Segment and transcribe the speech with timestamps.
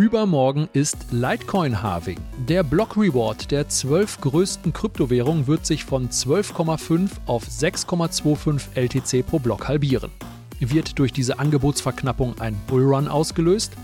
[0.00, 2.16] Übermorgen ist Litecoin Halving.
[2.48, 9.38] Der Block Reward der zwölf größten Kryptowährungen wird sich von 12,5 auf 6,25 LTC pro
[9.38, 10.10] Block halbieren.
[10.58, 13.74] Wird durch diese Angebotsverknappung ein Bullrun ausgelöst?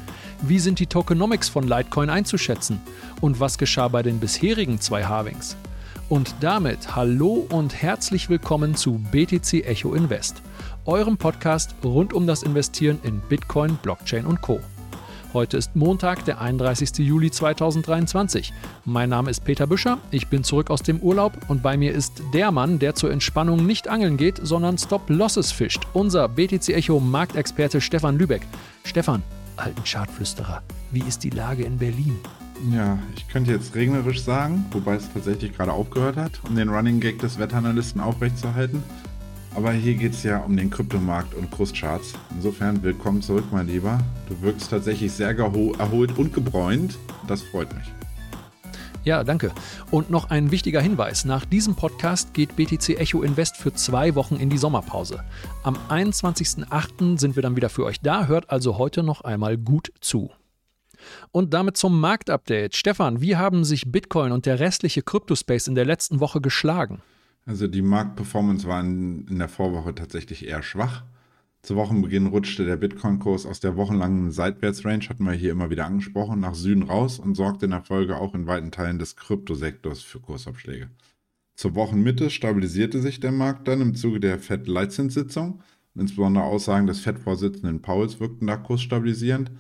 [0.41, 2.81] Wie sind die Tokenomics von Litecoin einzuschätzen?
[3.21, 5.55] Und was geschah bei den bisherigen zwei Halvings?
[6.09, 10.41] Und damit hallo und herzlich willkommen zu BTC Echo Invest,
[10.87, 14.61] eurem Podcast rund um das Investieren in Bitcoin, Blockchain und Co.
[15.33, 16.99] Heute ist Montag, der 31.
[16.99, 18.53] Juli 2023.
[18.85, 22.23] Mein Name ist Peter Büscher, ich bin zurück aus dem Urlaub und bei mir ist
[22.33, 25.83] der Mann, der zur Entspannung nicht angeln geht, sondern Stop-Losses fischt.
[25.93, 28.43] Unser BTC Echo Marktexperte Stefan Lübeck.
[28.85, 29.23] Stefan,
[29.57, 30.63] alten Chartflüsterer,
[30.93, 32.17] wie ist die Lage in Berlin?
[32.73, 37.01] Ja, ich könnte jetzt regnerisch sagen, wobei es tatsächlich gerade aufgehört hat, um den Running
[37.01, 38.83] Gag des Wetteranalysten aufrechtzuerhalten.
[39.57, 42.13] Aber hier geht es ja um den Kryptomarkt und Kurscharts.
[42.35, 43.99] Insofern willkommen zurück, mein Lieber.
[44.29, 46.99] Du wirkst tatsächlich sehr erholt und gebräunt.
[47.27, 47.87] Das freut mich.
[49.03, 49.53] Ja, danke.
[49.91, 51.25] Und noch ein wichtiger Hinweis.
[51.25, 55.25] Nach diesem Podcast geht BTC Echo Invest für zwei Wochen in die Sommerpause.
[55.63, 57.19] Am 21.08.
[57.19, 58.27] sind wir dann wieder für euch da.
[58.27, 60.31] Hört also heute noch einmal gut zu.
[61.33, 62.77] Und damit zum Marktupdate.
[62.77, 67.01] Stefan, wie haben sich Bitcoin und der restliche Kryptospace in der letzten Woche geschlagen?
[67.47, 71.05] Also die Marktperformance war in, in der Vorwoche tatsächlich eher schwach.
[71.63, 76.41] Zu Wochenbeginn rutschte der Bitcoin-Kurs aus der wochenlangen Seitwärtsrange, hatten wir hier immer wieder angesprochen,
[76.41, 80.21] nach Süden raus und sorgte in der Folge auch in weiten Teilen des Kryptosektors für
[80.21, 80.91] Kursabschläge.
[81.55, 85.63] Zur Wochenmitte stabilisierte sich der Markt dann im Zuge der FED-Leitzinssitzung.
[85.95, 89.51] Insbesondere Aussagen des FED-Vorsitzenden Pauls wirkten da kursstabilisierend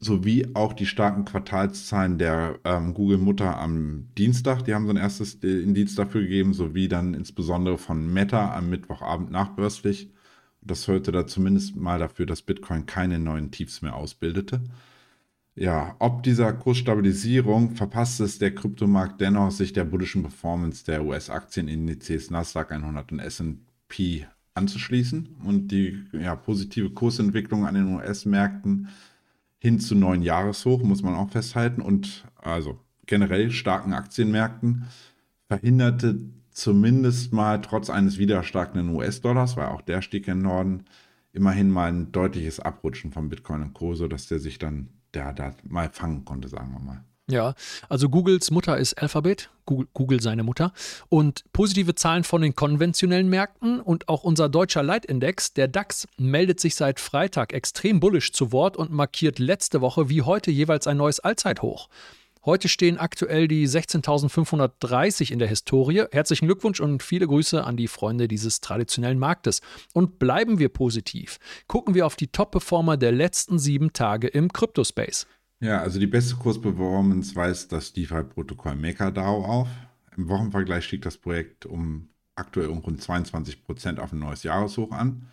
[0.00, 4.64] sowie auch die starken Quartalszahlen der ähm, Google-Mutter am Dienstag.
[4.64, 9.30] Die haben so ein erstes Indiz dafür gegeben, sowie dann insbesondere von Meta am Mittwochabend
[9.30, 10.10] nachbörslich.
[10.60, 14.62] Das sorgte da zumindest mal dafür, dass Bitcoin keine neuen Tiefs mehr ausbildete.
[15.56, 22.30] Ja, ob dieser Kursstabilisierung verpasst es der Kryptomarkt dennoch, sich der bullischen Performance der US-Aktienindizes
[22.30, 28.88] Nasdaq 100 und S&P anzuschließen und die ja, positive Kursentwicklung an den US-Märkten
[29.64, 31.80] hin zu neuen Jahreshoch, muss man auch festhalten.
[31.80, 34.84] Und also generell starken Aktienmärkten
[35.48, 36.20] verhinderte
[36.50, 40.84] zumindest mal trotz eines wieder starken US-Dollars, weil auch der stieg im Norden,
[41.32, 45.54] immerhin mal ein deutliches Abrutschen von Bitcoin und Co., sodass der sich dann der da
[45.64, 47.04] mal fangen konnte, sagen wir mal.
[47.30, 47.54] Ja,
[47.88, 50.74] also Googles Mutter ist Alphabet, Google, Google, seine Mutter.
[51.08, 56.60] Und positive Zahlen von den konventionellen Märkten und auch unser deutscher Leitindex, der DAX, meldet
[56.60, 60.98] sich seit Freitag extrem bullisch zu Wort und markiert letzte Woche wie heute jeweils ein
[60.98, 61.88] neues Allzeithoch.
[62.44, 66.04] Heute stehen aktuell die 16.530 in der Historie.
[66.12, 69.62] Herzlichen Glückwunsch und viele Grüße an die Freunde dieses traditionellen Marktes.
[69.94, 71.38] Und bleiben wir positiv.
[71.68, 75.26] Gucken wir auf die Top-Performer der letzten sieben Tage im Kryptospace.
[75.64, 79.68] Ja, also die beste Kursperformance weist das DeFi-Protokoll MakerDAO auf.
[80.14, 84.92] Im Wochenvergleich stieg das Projekt um aktuell um rund 22 Prozent auf ein neues Jahreshoch
[84.92, 85.26] an.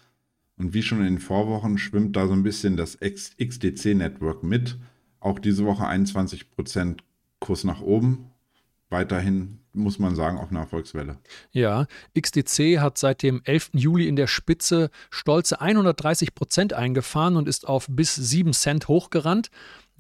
[0.58, 4.78] Und wie schon in den Vorwochen schwimmt da so ein bisschen das XDC-Network mit.
[5.20, 7.03] Auch diese Woche 21 Prozent
[7.40, 8.31] Kurs nach oben.
[8.90, 11.18] Weiterhin muss man sagen, auf einer Erfolgswelle.
[11.52, 11.88] Ja,
[12.18, 13.72] XDC hat seit dem 11.
[13.74, 19.50] Juli in der Spitze stolze 130 Prozent eingefahren und ist auf bis 7 Cent hochgerannt.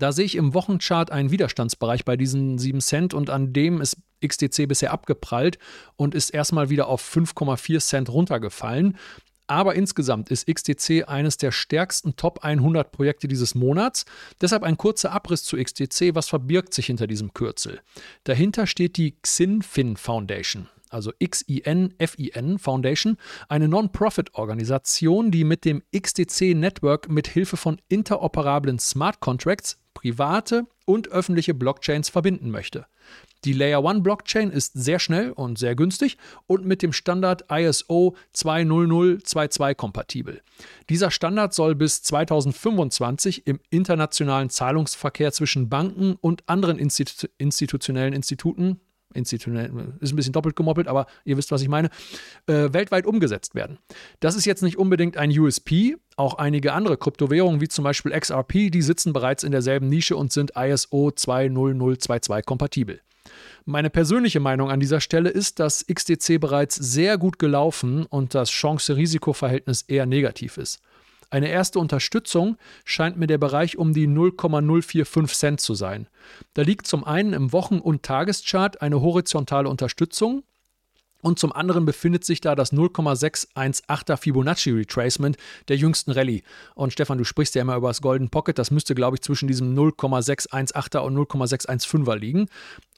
[0.01, 3.97] Da sehe ich im Wochenchart einen Widerstandsbereich bei diesen 7 Cent und an dem ist
[4.25, 5.59] XDC bisher abgeprallt
[5.95, 8.97] und ist erstmal wieder auf 5,4 Cent runtergefallen.
[9.45, 14.05] Aber insgesamt ist XDC eines der stärksten Top 100 Projekte dieses Monats.
[14.41, 16.15] Deshalb ein kurzer Abriss zu XDC.
[16.15, 17.81] Was verbirgt sich hinter diesem Kürzel?
[18.23, 23.17] Dahinter steht die XinFin Foundation also XIN-FIN Foundation,
[23.47, 31.53] eine Non-Profit-Organisation, die mit dem XDC-Network mit Hilfe von interoperablen Smart Contracts private und öffentliche
[31.53, 32.85] Blockchains verbinden möchte.
[33.43, 38.15] Die Layer 1 Blockchain ist sehr schnell und sehr günstig und mit dem Standard ISO
[38.33, 40.41] 20022 kompatibel.
[40.89, 48.79] Dieser Standard soll bis 2025 im internationalen Zahlungsverkehr zwischen Banken und anderen Institu institutionellen Instituten
[49.13, 51.89] institutionell, ist ein bisschen doppelt gemoppelt, aber ihr wisst, was ich meine,
[52.47, 53.77] äh, weltweit umgesetzt werden.
[54.19, 55.97] Das ist jetzt nicht unbedingt ein USP.
[56.17, 60.31] Auch einige andere Kryptowährungen, wie zum Beispiel XRP, die sitzen bereits in derselben Nische und
[60.31, 63.01] sind ISO 20022 kompatibel.
[63.65, 68.49] Meine persönliche Meinung an dieser Stelle ist, dass XDC bereits sehr gut gelaufen und das
[68.49, 70.81] Chance-Risiko-Verhältnis eher negativ ist.
[71.31, 76.07] Eine erste Unterstützung scheint mir der Bereich um die 0,045 Cent zu sein.
[76.53, 80.43] Da liegt zum einen im Wochen- und Tageschart eine horizontale Unterstützung
[81.21, 85.37] Und zum anderen befindet sich da das 0,618er Fibonacci Retracement
[85.67, 86.43] der jüngsten Rallye.
[86.75, 88.57] Und Stefan, du sprichst ja immer über das Golden Pocket.
[88.57, 92.47] Das müsste, glaube ich, zwischen diesem 0,618er und 0,615er liegen.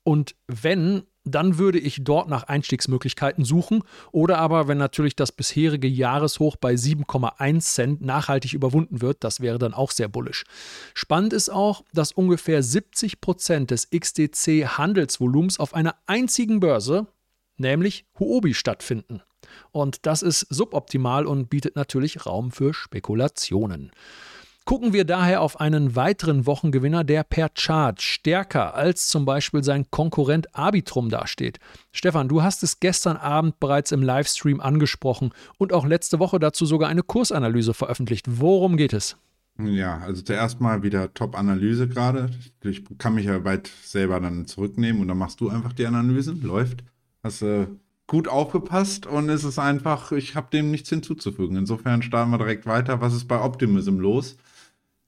[0.03, 3.83] Und wenn, dann würde ich dort nach Einstiegsmöglichkeiten suchen.
[4.11, 9.57] Oder aber, wenn natürlich das bisherige Jahreshoch bei 7,1 Cent nachhaltig überwunden wird, das wäre
[9.57, 10.43] dann auch sehr bullisch.
[10.93, 17.07] Spannend ist auch, dass ungefähr 70 Prozent des XDC-Handelsvolumens auf einer einzigen Börse,
[17.57, 19.21] nämlich Huobi, stattfinden.
[19.71, 23.91] Und das ist suboptimal und bietet natürlich Raum für Spekulationen.
[24.65, 29.91] Gucken wir daher auf einen weiteren Wochengewinner, der per Chart stärker als zum Beispiel sein
[29.91, 31.59] Konkurrent Arbitrum dasteht.
[31.91, 36.65] Stefan, du hast es gestern Abend bereits im Livestream angesprochen und auch letzte Woche dazu
[36.65, 38.25] sogar eine Kursanalyse veröffentlicht.
[38.39, 39.17] Worum geht es?
[39.59, 42.29] Ja, also zuerst mal wieder Top-Analyse gerade.
[42.63, 46.41] Ich kann mich ja weit selber dann zurücknehmen und dann machst du einfach die Analysen.
[46.41, 46.85] Läuft.
[47.21, 47.67] Hast äh,
[48.07, 51.57] gut aufgepasst und es ist einfach, ich habe dem nichts hinzuzufügen.
[51.57, 53.01] Insofern starten wir direkt weiter.
[53.01, 54.37] Was ist bei Optimism los?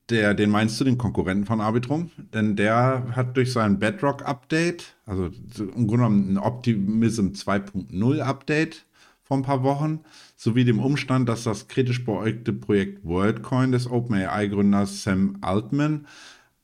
[0.09, 2.11] Der, den meinst du, den Konkurrenten von Arbitrum?
[2.33, 8.85] Denn der hat durch sein Bedrock-Update, also im Grunde genommen ein Optimism 2.0 Update
[9.23, 10.01] vor ein paar Wochen,
[10.35, 16.05] sowie dem Umstand, dass das kritisch beäugte Projekt WorldCoin des OpenAI-Gründers Sam Altman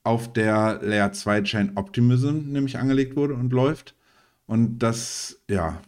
[0.03, 3.95] auf der Layer 2 Chain Optimism nämlich angelegt wurde und läuft.
[4.45, 5.81] Und das, ja,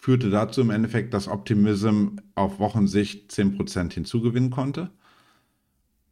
[0.00, 4.90] führte dazu im Endeffekt, dass Optimism auf Wochensicht 10% hinzugewinnen konnte.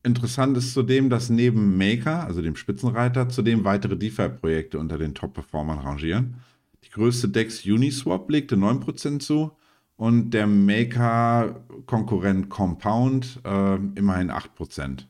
[0.02, 5.80] Interessant ist zudem, dass neben Maker, also dem Spitzenreiter, zudem weitere DeFi-Projekte unter den Top-Performern
[5.80, 6.36] rangieren.
[6.84, 9.50] Die größte DEX Uniswap legte 9% zu
[9.96, 15.04] und der Maker-Konkurrent Compound äh, immerhin 8%.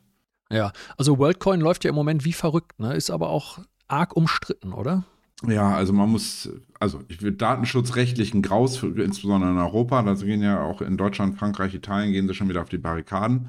[0.51, 2.93] Ja, also WorldCoin läuft ja im Moment wie verrückt, ne?
[2.93, 5.05] ist aber auch arg umstritten, oder?
[5.47, 6.49] Ja, also man muss,
[6.79, 11.73] also ich will datenschutzrechtlichen Graus, insbesondere in Europa, da gehen ja auch in Deutschland, Frankreich,
[11.73, 13.47] Italien, gehen sie schon wieder auf die Barrikaden.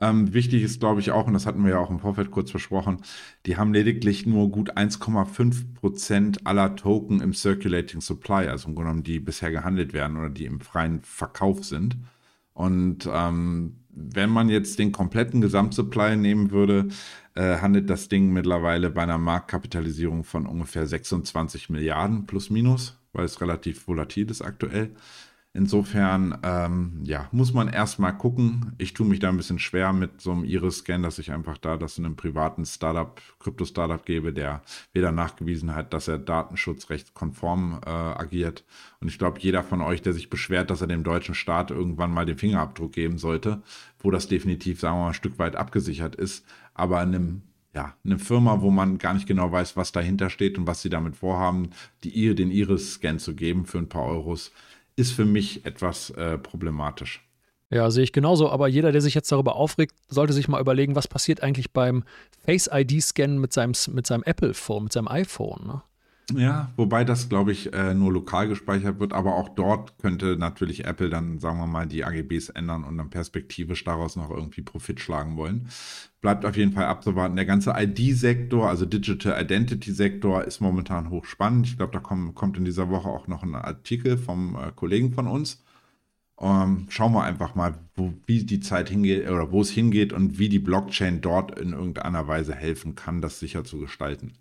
[0.00, 2.50] Ähm, wichtig ist, glaube ich, auch, und das hatten wir ja auch im Vorfeld kurz
[2.50, 3.02] versprochen,
[3.44, 9.02] die haben lediglich nur gut 1,5 Prozent aller Token im Circulating Supply, also im genommen,
[9.02, 11.98] die bisher gehandelt werden oder die im freien Verkauf sind.
[12.54, 16.88] Und ähm, wenn man jetzt den kompletten Gesamtsupply nehmen würde,
[17.34, 23.24] äh, handelt das Ding mittlerweile bei einer Marktkapitalisierung von ungefähr 26 Milliarden plus minus, weil
[23.24, 24.90] es relativ volatil ist aktuell.
[25.52, 28.72] Insofern, ähm, ja, muss man erstmal gucken.
[28.78, 31.76] Ich tue mich da ein bisschen schwer mit so einem Iris-Scan, dass ich einfach da
[31.76, 34.62] das in einem privaten Startup, Krypto-Startup gebe, der
[34.92, 38.64] weder nachgewiesen hat, dass er datenschutzrechtskonform äh, agiert.
[39.00, 42.14] Und ich glaube, jeder von euch, der sich beschwert, dass er dem deutschen Staat irgendwann
[42.14, 43.60] mal den Fingerabdruck geben sollte,
[43.98, 47.42] wo das definitiv, sagen wir mal, ein Stück weit abgesichert ist, aber in einem
[47.74, 50.90] ja, eine Firma, wo man gar nicht genau weiß, was dahinter steht und was sie
[50.90, 51.70] damit vorhaben,
[52.02, 54.50] die, den Iris-Scan zu geben für ein paar Euros,
[55.00, 57.26] ist für mich etwas äh, problematisch.
[57.70, 58.50] Ja, sehe ich genauso.
[58.50, 62.04] Aber jeder, der sich jetzt darüber aufregt, sollte sich mal überlegen, was passiert eigentlich beim
[62.44, 65.66] Face-ID-Scan mit seinem, mit seinem Apple-Phone, mit seinem iPhone.
[65.66, 65.82] Ne?
[66.36, 70.84] Ja, wobei das, glaube ich, äh, nur lokal gespeichert wird, aber auch dort könnte natürlich
[70.84, 75.00] Apple dann, sagen wir mal, die AGBs ändern und dann perspektivisch daraus noch irgendwie Profit
[75.00, 75.68] schlagen wollen.
[76.20, 77.36] Bleibt auf jeden Fall abzuwarten.
[77.36, 81.66] Der ganze ID-Sektor, also Digital Identity-Sektor, ist momentan hochspannend.
[81.66, 85.12] Ich glaube, da komm, kommt in dieser Woche auch noch ein Artikel vom äh, Kollegen
[85.12, 85.62] von uns.
[86.40, 90.38] Ähm, schauen wir einfach mal, wo, wie die Zeit hingeht oder wo es hingeht und
[90.38, 94.32] wie die Blockchain dort in irgendeiner Weise helfen kann, das sicher zu gestalten.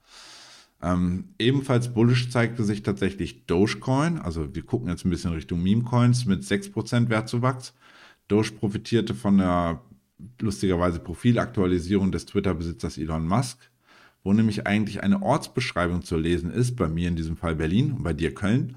[0.81, 4.17] Ähm, ebenfalls bullish zeigte sich tatsächlich Dogecoin.
[4.17, 7.73] Also wir gucken jetzt ein bisschen Richtung Meme-Coins mit 6% Wertzuwachs.
[8.27, 9.81] Doge profitierte von der
[10.39, 13.57] lustigerweise Profilaktualisierung des Twitter-Besitzers Elon Musk,
[14.23, 18.03] wo nämlich eigentlich eine Ortsbeschreibung zu lesen ist, bei mir in diesem Fall Berlin und
[18.03, 18.75] bei dir Köln,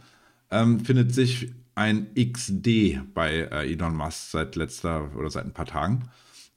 [0.51, 5.67] ähm, findet sich ein XD bei äh, Elon Musk seit letzter oder seit ein paar
[5.67, 6.09] Tagen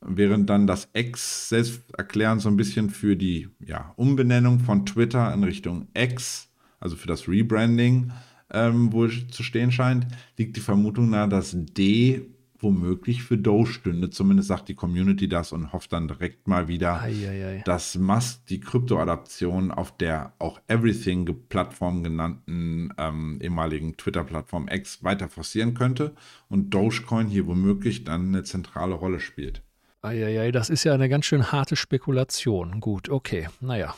[0.07, 5.43] während dann das X selbsterklärend so ein bisschen für die ja, Umbenennung von Twitter in
[5.43, 8.11] Richtung X, also für das Rebranding,
[8.51, 10.07] ähm, wohl zu stehen scheint,
[10.37, 14.09] liegt die Vermutung nahe, dass D womöglich für Doge stünde.
[14.09, 17.61] Zumindest sagt die Community das und hofft dann direkt mal wieder, ei, ei, ei.
[17.65, 25.73] dass Musk die Krypto-Adaption auf der auch Everything-Plattform genannten ähm, ehemaligen Twitter-Plattform X weiter forcieren
[25.73, 26.15] könnte
[26.49, 29.61] und Dogecoin hier womöglich dann eine zentrale Rolle spielt.
[30.05, 32.79] Eieiei, das ist ja eine ganz schön harte Spekulation.
[32.79, 33.95] Gut, okay, naja.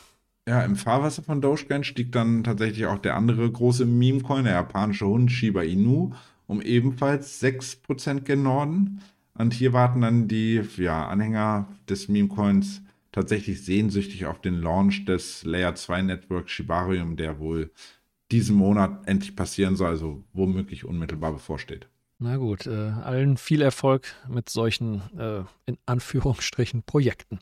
[0.48, 5.06] Ja, im Fahrwasser von Dogecoin stieg dann tatsächlich auch der andere große Meme-Coin, der japanische
[5.06, 6.14] Hund Shiba Inu,
[6.48, 9.02] um ebenfalls 6% gen Norden.
[9.34, 15.44] Und hier warten dann die ja, Anhänger des Meme-Coins tatsächlich sehnsüchtig auf den Launch des
[15.44, 17.72] Layer 2 Networks Shibarium, der wohl
[18.32, 21.88] diesen Monat endlich passieren soll, also womöglich unmittelbar bevorsteht.
[22.20, 27.40] Na gut, äh, allen viel Erfolg mit solchen, äh, in Anführungsstrichen, Projekten.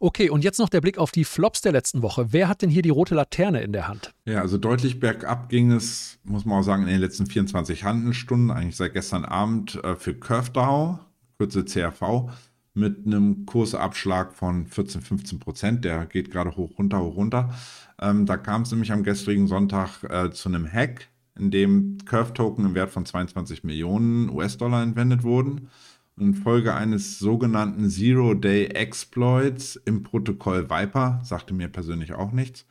[0.00, 2.32] Okay, und jetzt noch der Blick auf die Flops der letzten Woche.
[2.32, 4.12] Wer hat denn hier die rote Laterne in der Hand?
[4.26, 8.50] Ja, also deutlich bergab ging es, muss man auch sagen, in den letzten 24 Handelsstunden,
[8.50, 10.98] eigentlich seit gestern Abend, äh, für CurveDAO,
[11.38, 12.30] kürze CRV,
[12.74, 15.84] mit einem Kursabschlag von 14, 15 Prozent.
[15.84, 17.54] Der geht gerade hoch, runter, hoch, runter.
[18.00, 22.64] Ähm, da kam es nämlich am gestrigen Sonntag äh, zu einem Hack, in dem Curve-Token
[22.64, 25.68] im Wert von 22 Millionen US-Dollar entwendet wurden.
[26.16, 32.66] Und Folge eines sogenannten Zero-Day-Exploits im Protokoll Viper, sagte mir persönlich auch nichts,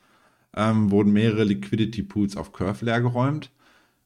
[0.56, 3.52] ähm, wurden mehrere Liquidity-Pools auf Curve leergeräumt.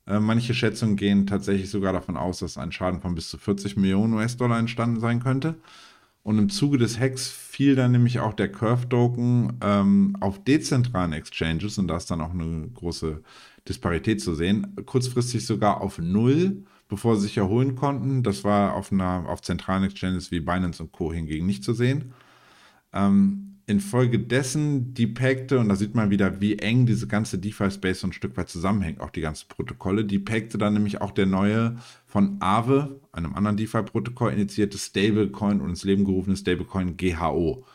[0.08, 3.78] Äh, manche Schätzungen gehen tatsächlich sogar davon aus, dass ein Schaden von bis zu 40
[3.78, 5.56] Millionen US-Dollar entstanden sein könnte.
[6.28, 11.78] Und im Zuge des Hacks fiel dann nämlich auch der Curve-Token ähm, auf dezentralen Exchanges
[11.78, 13.22] und da ist dann auch eine große
[13.66, 18.24] Disparität zu sehen, kurzfristig sogar auf Null, bevor sie sich erholen konnten.
[18.24, 21.14] Das war auf, einer, auf zentralen Exchanges wie Binance und Co.
[21.14, 22.12] hingegen nicht zu sehen.
[22.92, 28.08] Ähm, infolgedessen die Pakte, und da sieht man wieder, wie eng diese ganze DeFi-Space so
[28.08, 31.76] ein Stück weit zusammenhängt, auch die ganzen Protokolle, die Pakte dann nämlich auch der neue
[32.06, 37.66] von Aave, einem anderen DeFi-Protokoll, initiierte Stablecoin und ins Leben gerufene Stablecoin GHO.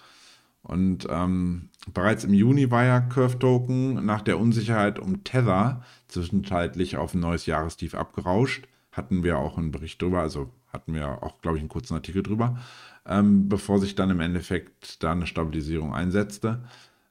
[0.62, 6.96] Und ähm, bereits im Juni war ja Curve Token nach der Unsicherheit um Tether zwischenzeitlich
[6.96, 8.66] auf ein neues Jahrestief abgerauscht.
[8.92, 12.22] Hatten wir auch einen Bericht drüber, also hatten wir auch, glaube ich, einen kurzen Artikel
[12.22, 12.58] drüber
[13.06, 16.64] ähm, bevor sich dann im Endeffekt da eine Stabilisierung einsetzte.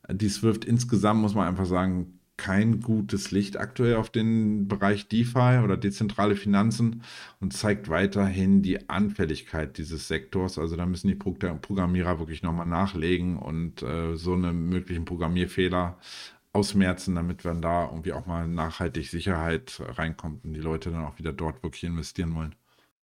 [0.10, 5.60] Dies wirft insgesamt, muss man einfach sagen, kein gutes Licht aktuell auf den Bereich DeFi
[5.64, 7.04] oder dezentrale Finanzen
[7.40, 10.58] und zeigt weiterhin die Anfälligkeit dieses Sektors.
[10.58, 16.00] Also da müssen die Programmierer wirklich nochmal nachlegen und äh, so einen möglichen Programmierfehler
[16.52, 21.20] ausmerzen, damit man da irgendwie auch mal nachhaltig Sicherheit reinkommt und die Leute dann auch
[21.20, 22.56] wieder dort wirklich investieren wollen.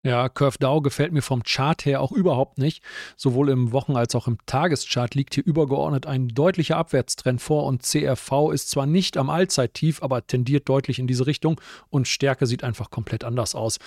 [0.05, 2.83] Ja, CurveDAO gefällt mir vom Chart her auch überhaupt nicht.
[3.17, 7.81] Sowohl im Wochen- als auch im Tageschart liegt hier übergeordnet ein deutlicher Abwärtstrend vor und
[7.81, 11.59] CRV ist zwar nicht am Allzeittief, aber tendiert deutlich in diese Richtung
[11.89, 13.79] und Stärke sieht einfach komplett anders aus.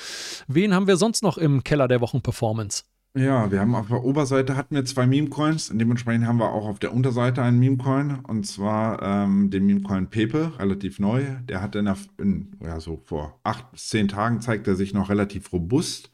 [0.48, 2.82] Wen haben wir sonst noch im Keller der Wochenperformance?
[3.18, 5.72] Ja, wir haben auf der Oberseite hatten wir zwei Meme-Coins.
[5.74, 8.20] Dementsprechend haben wir auch auf der Unterseite einen Meme-Coin.
[8.20, 11.24] Und zwar ähm, den Meme-Coin Pepe, relativ neu.
[11.48, 15.10] Der hat in, in, ja, so vor acht bis zehn Tagen zeigt er sich noch
[15.10, 16.12] relativ robust.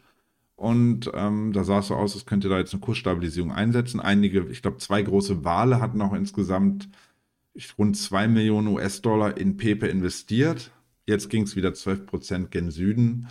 [0.56, 4.00] Und ähm, da sah es so aus, als könnte da jetzt eine Kursstabilisierung einsetzen.
[4.00, 6.88] Einige, ich glaube, zwei große Wale hatten auch insgesamt
[7.76, 10.70] rund zwei Millionen US-Dollar in Pepe investiert.
[11.04, 13.28] Jetzt ging es wieder 12% gen Süden.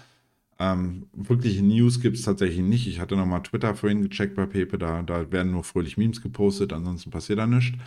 [0.60, 2.88] Ähm, wirkliche News gibt es tatsächlich nicht.
[2.88, 6.74] Ich hatte nochmal Twitter vorhin gecheckt bei Pepe, da, da werden nur fröhlich Memes gepostet,
[6.74, 7.78] ansonsten passiert da nichts.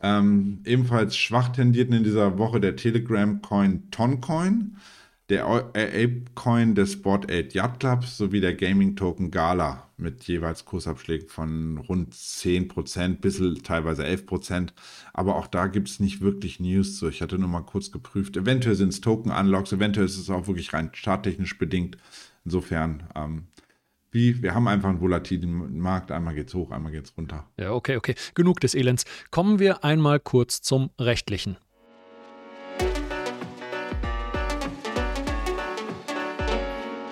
[0.00, 4.76] Ähm, ebenfalls schwach tendierten in dieser Woche der Telegram-Coin Toncoin,
[5.28, 11.76] der Ape-Coin des Sport 8 Yacht Club sowie der Gaming-Token Gala mit jeweils Kursabschlägen von
[11.76, 14.70] rund 10%, bis teilweise 11%.
[15.12, 17.08] Aber auch da gibt es nicht wirklich News zu.
[17.08, 18.36] Ich hatte nur mal kurz geprüft.
[18.36, 21.98] Eventuell sind es Token-Unlocks, eventuell ist es auch wirklich rein charttechnisch bedingt.
[22.44, 23.48] Insofern, ähm,
[24.10, 26.10] wie, wir haben einfach einen volatilen Markt.
[26.10, 27.46] Einmal geht's hoch, einmal geht's runter.
[27.58, 28.14] Ja, okay, okay.
[28.34, 29.04] Genug des Elends.
[29.30, 31.58] Kommen wir einmal kurz zum Rechtlichen.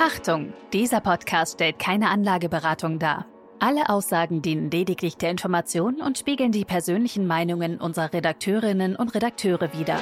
[0.06, 3.26] Achtung, dieser Podcast stellt keine Anlageberatung dar.
[3.58, 9.72] Alle Aussagen dienen lediglich der Information und spiegeln die persönlichen Meinungen unserer Redakteurinnen und Redakteure
[9.76, 9.98] wider.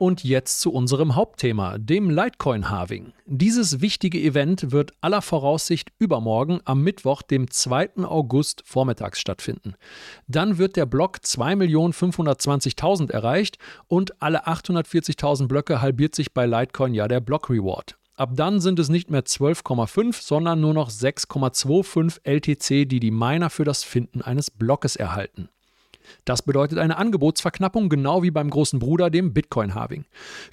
[0.00, 3.12] Und jetzt zu unserem Hauptthema, dem Litecoin-Halving.
[3.26, 7.98] Dieses wichtige Event wird aller Voraussicht übermorgen am Mittwoch, dem 2.
[8.04, 9.74] August vormittags stattfinden.
[10.26, 17.06] Dann wird der Block 2.520.000 erreicht und alle 840.000 Blöcke halbiert sich bei Litecoin ja
[17.06, 17.98] der Block Reward.
[18.16, 23.50] Ab dann sind es nicht mehr 12,5, sondern nur noch 6,25 LTC, die die Miner
[23.50, 25.50] für das Finden eines Blockes erhalten.
[26.24, 30.04] Das bedeutet eine Angebotsverknappung, genau wie beim großen Bruder, dem Bitcoin-Halving.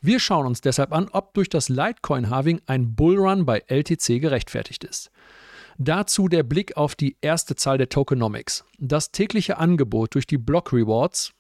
[0.02, 5.12] Wir schauen uns deshalb an, ob durch das Litecoin-Halving ein Bullrun bei LTC gerechtfertigt ist.
[5.78, 8.66] Dazu der Blick auf die erste Zahl der Tokenomics.
[8.80, 11.34] Das tägliche Angebot durch die Block Rewards,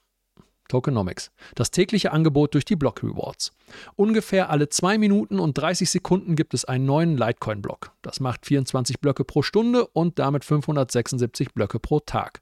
[0.67, 1.31] Tokenomics.
[1.55, 3.51] Das tägliche Angebot durch die Block Rewards.
[3.95, 7.91] Ungefähr alle 2 Minuten und 30 Sekunden gibt es einen neuen Litecoin-Block.
[8.01, 12.41] Das macht 24 Blöcke pro Stunde und damit 576 Blöcke pro Tag.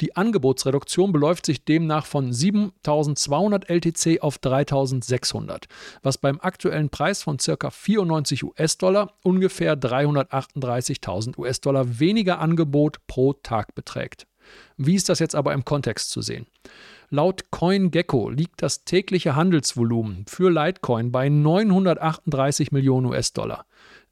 [0.00, 5.66] Die Angebotsreduktion beläuft sich demnach von 7200 LTC auf 3600,
[6.02, 7.70] was beim aktuellen Preis von ca.
[7.70, 14.26] 94 US-Dollar ungefähr 338.000 US-Dollar weniger Angebot pro Tag beträgt.
[14.76, 16.46] Wie ist das jetzt aber im Kontext zu sehen?
[17.10, 23.64] Laut CoinGecko liegt das tägliche Handelsvolumen für Litecoin bei 938 Millionen US-Dollar.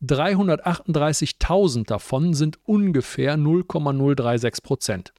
[0.03, 5.13] 338.000 davon sind ungefähr 0,036 Prozent.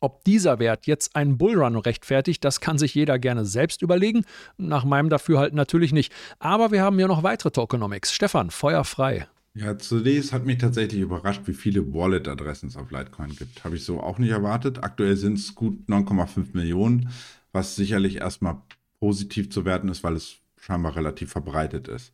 [0.00, 4.24] Ob dieser Wert jetzt einen Bullrun rechtfertigt, das kann sich jeder gerne selbst überlegen.
[4.56, 6.10] Nach meinem Dafürhalten natürlich nicht.
[6.38, 8.12] Aber wir haben ja noch weitere Tokenomics.
[8.12, 9.26] Stefan, Feuer frei.
[9.54, 13.64] Ja, zunächst hat mich tatsächlich überrascht, wie viele Wallet-Adressen es auf Litecoin gibt.
[13.64, 14.82] Habe ich so auch nicht erwartet.
[14.84, 17.10] Aktuell sind es gut 9,5 Millionen,
[17.52, 18.62] was sicherlich erstmal
[19.00, 22.12] positiv zu werten ist, weil es scheinbar relativ verbreitet ist.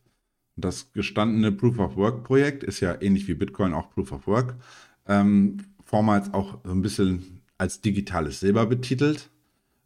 [0.55, 4.55] Das gestandene Proof of Work Projekt ist ja ähnlich wie Bitcoin auch Proof of Work.
[5.07, 9.29] Ähm, vormals auch so ein bisschen als digitales Silber betitelt.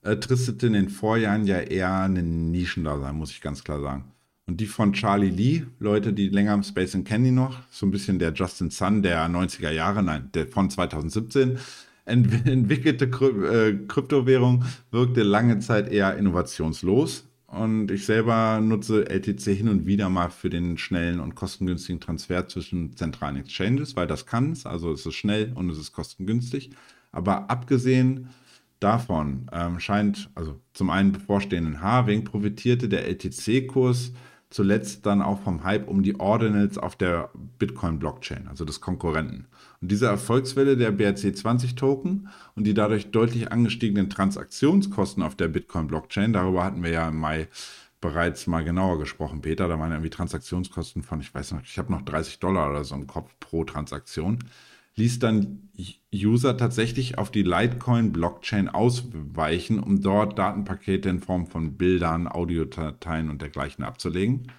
[0.03, 4.13] Äh, tristete in den Vorjahren ja eher ein Nischendasein, muss ich ganz klar sagen.
[4.51, 7.59] Und die von Charlie Lee, Leute, die länger im Space sind, kennen die noch.
[7.71, 11.57] So ein bisschen der Justin Sun der 90er Jahre, nein, der von 2017
[12.03, 17.23] ent entwickelte Kry äh, Kryptowährung wirkte lange Zeit eher innovationslos.
[17.47, 22.45] Und ich selber nutze LTC hin und wieder mal für den schnellen und kostengünstigen Transfer
[22.49, 24.65] zwischen zentralen Exchanges, weil das kann es.
[24.65, 26.71] Also es ist schnell und es ist kostengünstig.
[27.13, 28.27] Aber abgesehen
[28.81, 34.11] davon ähm, scheint, also zum einen bevorstehenden Halving, profitierte der LTC-Kurs
[34.51, 39.47] zuletzt dann auch vom Hype um die Ordinals auf der Bitcoin-Blockchain, also des Konkurrenten.
[39.81, 46.63] Und diese Erfolgswelle der BRC20-Token und die dadurch deutlich angestiegenen Transaktionskosten auf der Bitcoin-Blockchain, darüber
[46.63, 47.47] hatten wir ja im Mai
[48.01, 51.91] bereits mal genauer gesprochen, Peter, da waren irgendwie Transaktionskosten von, ich weiß noch, ich habe
[51.91, 54.39] noch 30 Dollar oder so im Kopf pro Transaktion
[54.95, 55.69] ließ dann
[56.13, 63.41] User tatsächlich auf die Litecoin-Blockchain ausweichen, um dort Datenpakete in Form von Bildern, Audiodateien und
[63.41, 64.51] dergleichen abzulegen.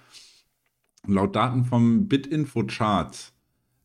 [1.05, 3.33] Laut Daten vom Bitinfo Charts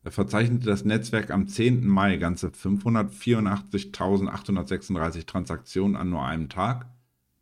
[0.03, 1.87] verzeichnete das Netzwerk am 10.
[1.87, 6.87] Mai ganze 584.836 Transaktionen an nur einem Tag.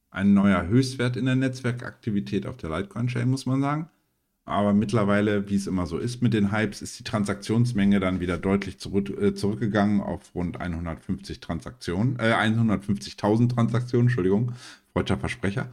[0.09, 3.89] Ein neuer Höchstwert in der Netzwerkaktivität auf der Litecoin-Chain, muss man sagen.
[4.47, 8.37] Aber mittlerweile, wie es immer so ist mit den Hypes, ist die Transaktionsmenge dann wieder
[8.37, 14.53] deutlich zurück, äh, zurückgegangen auf rund 150 Transaktionen, äh, 150.000 Transaktionen, Entschuldigung,
[14.93, 15.67] freudscher Versprecher.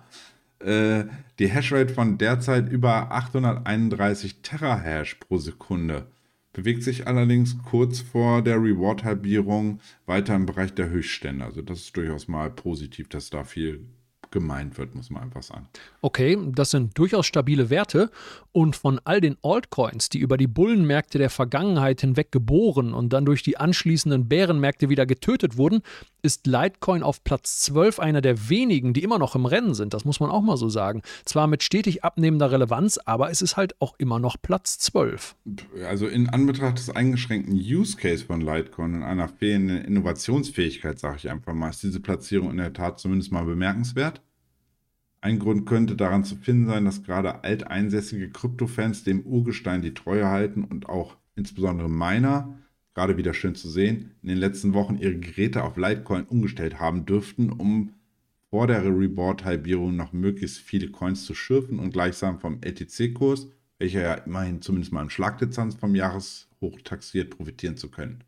[0.58, 1.04] Äh,
[1.38, 6.08] die Hashrate von derzeit über 831 Terahash pro Sekunde
[6.52, 11.44] bewegt sich allerdings kurz vor der Reward-Halbierung weiter im Bereich der Höchststände.
[11.44, 13.86] Also das ist durchaus mal positiv, dass da viel
[14.34, 15.68] gemeint wird, muss man einfach sagen.
[16.02, 18.10] Okay, das sind durchaus stabile Werte.
[18.56, 23.24] Und von all den Altcoins, die über die Bullenmärkte der Vergangenheit hinweg geboren und dann
[23.24, 25.82] durch die anschließenden Bärenmärkte wieder getötet wurden,
[26.22, 29.92] ist Litecoin auf Platz 12 einer der wenigen, die immer noch im Rennen sind.
[29.92, 31.02] Das muss man auch mal so sagen.
[31.24, 35.34] Zwar mit stetig abnehmender Relevanz, aber es ist halt auch immer noch Platz 12.
[35.88, 41.28] Also in Anbetracht des eingeschränkten Use Case von Litecoin und einer fehlenden Innovationsfähigkeit, sage ich
[41.28, 44.20] einfach mal, ist diese Platzierung in der Tat zumindest mal bemerkenswert.
[45.24, 50.26] Ein Grund könnte daran zu finden sein, dass gerade alteinsässige Krypto-Fans dem Urgestein die Treue
[50.28, 52.58] halten und auch insbesondere Miner,
[52.92, 57.06] gerade wieder schön zu sehen, in den letzten Wochen ihre Geräte auf Litecoin umgestellt haben
[57.06, 57.94] dürften, um
[58.50, 64.14] vor der Reboard-Halbierung noch möglichst viele Coins zu schürfen und gleichsam vom LTC-Kurs, welcher ja
[64.16, 68.24] immerhin zumindest mal im Schlagdistanz vom Jahreshoch taxiert, profitieren zu können.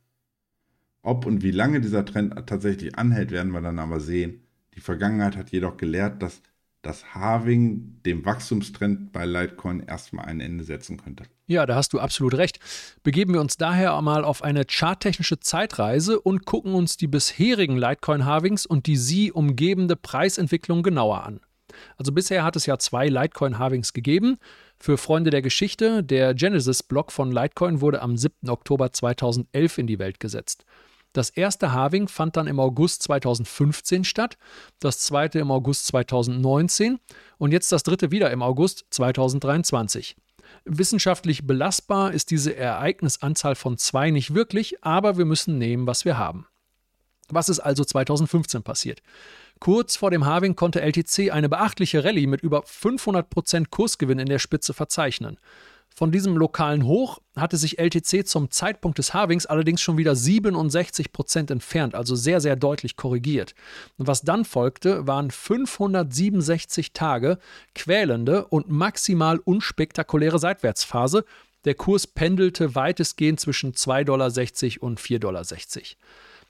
[1.02, 4.40] Ob und wie lange dieser Trend tatsächlich anhält, werden wir dann aber sehen.
[4.74, 6.40] Die Vergangenheit hat jedoch gelehrt, dass
[6.86, 11.24] dass Harving dem Wachstumstrend bei Litecoin erstmal ein Ende setzen könnte.
[11.48, 12.60] Ja, da hast du absolut recht.
[13.02, 18.66] Begeben wir uns daher mal auf eine charttechnische Zeitreise und gucken uns die bisherigen Litecoin-Halvings
[18.66, 21.40] und die sie umgebende Preisentwicklung genauer an.
[21.96, 24.38] Also bisher hat es ja zwei Litecoin-Halvings gegeben.
[24.78, 28.48] Für Freunde der Geschichte, der Genesis-Block von Litecoin wurde am 7.
[28.48, 30.64] Oktober 2011 in die Welt gesetzt.
[31.16, 34.36] Das erste Halving fand dann im August 2015 statt,
[34.80, 36.98] das zweite im August 2019
[37.38, 40.14] und jetzt das dritte wieder im August 2023.
[40.66, 46.18] Wissenschaftlich belastbar ist diese Ereignisanzahl von zwei nicht wirklich, aber wir müssen nehmen, was wir
[46.18, 46.48] haben.
[47.30, 49.00] Was ist also 2015 passiert?
[49.58, 54.38] Kurz vor dem Halving konnte LTC eine beachtliche Rallye mit über 500% Kursgewinn in der
[54.38, 55.38] Spitze verzeichnen.
[55.98, 61.10] Von diesem lokalen Hoch hatte sich LTC zum Zeitpunkt des Halvings allerdings schon wieder 67
[61.10, 63.54] Prozent entfernt, also sehr, sehr deutlich korrigiert.
[63.96, 67.38] Und was dann folgte, waren 567 Tage
[67.74, 71.24] quälende und maximal unspektakuläre Seitwärtsphase.
[71.64, 74.26] Der Kurs pendelte weitestgehend zwischen 2,60 Dollar
[74.82, 75.44] und 4,60 Dollar.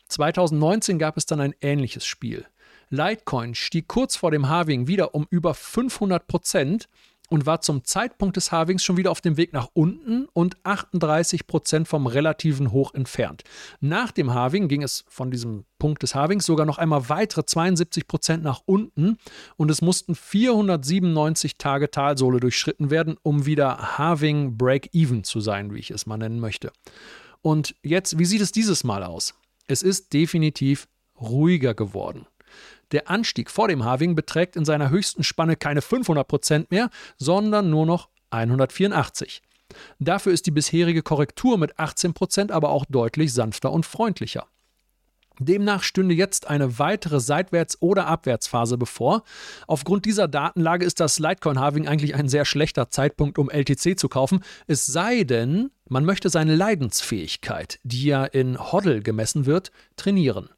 [0.09, 2.47] 2019 gab es dann ein ähnliches Spiel.
[2.91, 6.89] Litecoin stieg kurz vor dem Halving wieder um über 500 Prozent
[7.29, 11.47] und war zum Zeitpunkt des Halvings schon wieder auf dem Weg nach unten und 38
[11.47, 13.43] Prozent vom relativen Hoch entfernt.
[13.81, 18.07] Nach dem Halving ging es von diesem Punkt des Halvings sogar noch einmal weitere 72
[18.07, 19.19] Prozent nach unten
[19.57, 25.79] und es mussten 497 Tage Talsohle durchschritten werden, um wieder Halving Break-Even zu sein, wie
[25.79, 26.73] ich es mal nennen möchte.
[27.43, 29.35] Und jetzt, wie sieht es dieses Mal aus?
[29.69, 30.89] Es ist definitiv
[31.21, 32.27] ruhiger geworden.
[32.93, 37.71] Der Anstieg vor dem Halving beträgt in seiner höchsten Spanne keine 500 Prozent mehr, sondern
[37.71, 39.43] nur noch 184.
[39.99, 44.47] Dafür ist die bisherige Korrektur mit 18 Prozent aber auch deutlich sanfter und freundlicher.
[45.39, 49.23] Demnach stünde jetzt eine weitere Seitwärts- oder Abwärtsphase bevor.
[49.67, 54.43] Aufgrund dieser Datenlage ist das Litecoin-Halving eigentlich ein sehr schlechter Zeitpunkt, um LTC zu kaufen.
[54.67, 60.49] Es sei denn, man möchte seine Leidensfähigkeit, die ja in HODL gemessen wird, trainieren.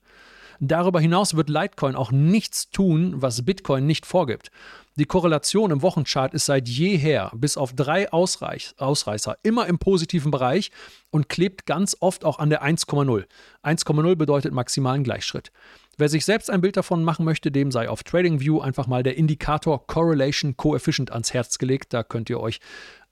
[0.61, 4.51] Darüber hinaus wird Litecoin auch nichts tun, was Bitcoin nicht vorgibt.
[4.97, 10.33] Die Korrelation im Wochenchart ist seit jeher bis auf drei Ausreich Ausreißer immer im positiven
[10.33, 10.73] Bereich
[11.11, 13.25] und klebt ganz oft auch an der 1,0.
[13.63, 15.53] 1,0 bedeutet maximalen Gleichschritt.
[15.97, 19.17] Wer sich selbst ein Bild davon machen möchte, dem sei auf TradingView einfach mal der
[19.17, 21.93] Indikator Correlation Coefficient ans Herz gelegt.
[21.93, 22.59] Da könnt ihr euch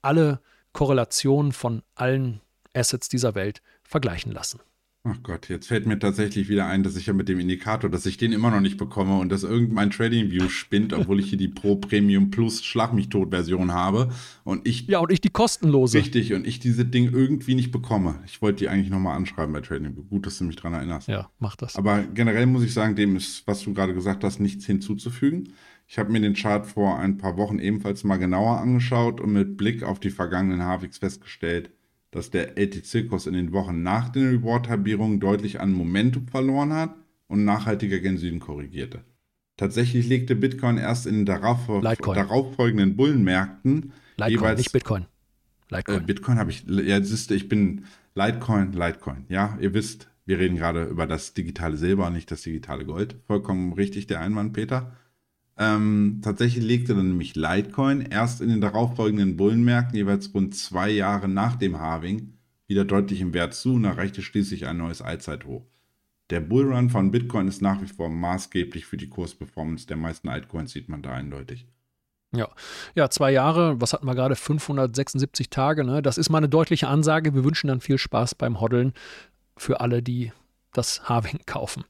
[0.02, 0.40] alle
[0.72, 2.40] Korrelationen von allen
[2.74, 4.60] Assets dieser Welt vergleichen lassen.
[5.08, 8.06] Ach Gott, jetzt fällt mir tatsächlich wieder ein, dass ich ja mit dem Indikator, dass
[8.06, 11.38] ich den immer noch nicht bekomme und dass irgendein Trading View spinnt, obwohl ich hier
[11.38, 14.10] die Pro Premium Plus Schlag mich tot Version habe
[14.42, 15.98] und ich Ja, und ich die kostenlose.
[15.98, 18.16] Richtig und ich diese Ding irgendwie nicht bekomme.
[18.26, 20.02] Ich wollte die eigentlich nochmal anschreiben bei Trading View.
[20.02, 21.06] Gut, dass du mich dran erinnerst.
[21.06, 21.76] Ja, mach das.
[21.76, 25.52] Aber generell muss ich sagen, dem ist, was du gerade gesagt hast, nichts hinzuzufügen.
[25.86, 29.56] Ich habe mir den Chart vor ein paar Wochen ebenfalls mal genauer angeschaut und mit
[29.56, 31.70] Blick auf die vergangenen Havix festgestellt,
[32.10, 36.94] dass der LT-Zirkus in den Wochen nach den Reward-Halbierungen deutlich an Momentum verloren hat
[37.28, 39.04] und nachhaltiger gen Süden korrigierte.
[39.56, 45.06] Tatsächlich legte Bitcoin erst in den darauf, darauffolgenden Bullenmärkten Litecoin, jeweils, nicht Bitcoin.
[45.70, 46.02] Litecoin.
[46.02, 49.24] Äh, Bitcoin habe ich, ja, siehst ich bin Litecoin, Litecoin.
[49.28, 53.16] Ja, ihr wisst, wir reden gerade über das digitale Silber, nicht das digitale Gold.
[53.26, 54.96] Vollkommen richtig, der Einwand, Peter.
[55.58, 61.28] Ähm, tatsächlich legte dann nämlich Litecoin erst in den darauffolgenden Bullenmärkten, jeweils rund zwei Jahre
[61.28, 62.34] nach dem Halving,
[62.66, 65.64] wieder deutlich im Wert zu und erreichte schließlich ein neues Allzeithoch.
[66.30, 70.72] Der Bullrun von Bitcoin ist nach wie vor maßgeblich für die Kursperformance der meisten Altcoins,
[70.72, 71.66] sieht man da eindeutig.
[72.34, 72.48] Ja.
[72.94, 76.02] ja, zwei Jahre, was hatten wir gerade, 576 Tage, ne?
[76.02, 77.34] das ist mal eine deutliche Ansage.
[77.34, 78.92] Wir wünschen dann viel Spaß beim Hoddeln
[79.56, 80.32] für alle, die
[80.72, 81.84] das Halving kaufen.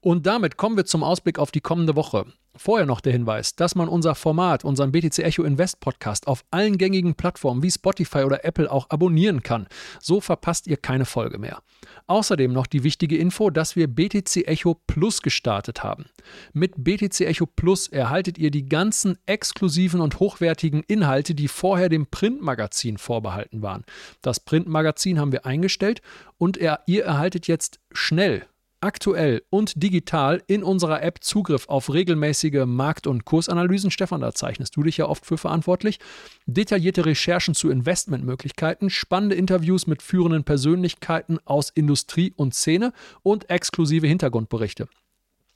[0.00, 2.26] Und damit kommen wir zum Ausblick auf die kommende Woche.
[2.56, 6.78] Vorher noch der Hinweis, dass man unser Format, unseren BTC Echo Invest Podcast auf allen
[6.78, 9.66] gängigen Plattformen wie Spotify oder Apple auch abonnieren kann.
[10.00, 11.62] So verpasst ihr keine Folge mehr.
[12.06, 16.06] Außerdem noch die wichtige Info, dass wir BTC Echo Plus gestartet haben.
[16.52, 22.06] Mit BTC Echo Plus erhaltet ihr die ganzen exklusiven und hochwertigen Inhalte, die vorher dem
[22.06, 23.84] Printmagazin vorbehalten waren.
[24.22, 26.02] Das Printmagazin haben wir eingestellt
[26.38, 28.46] und ihr erhaltet jetzt schnell
[28.84, 33.90] aktuell und digital in unserer App Zugriff auf regelmäßige Markt- und Kursanalysen.
[33.90, 35.98] Stefan, da zeichnest du dich ja oft für verantwortlich.
[36.44, 42.92] Detaillierte Recherchen zu Investmentmöglichkeiten, spannende Interviews mit führenden Persönlichkeiten aus Industrie und Szene
[43.22, 44.86] und exklusive Hintergrundberichte.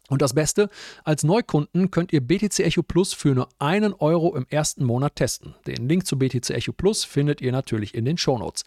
[0.08, 0.70] Und das Beste,
[1.04, 5.54] als Neukunden könnt ihr BTC Echo Plus für nur einen Euro im ersten Monat testen.
[5.66, 8.64] Den Link zu BTC Echo Plus findet ihr natürlich in den Shownotes.